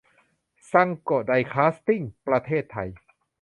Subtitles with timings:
[0.71, 2.89] ซังโกะ ไดคาซติ้ง ประเทศไทย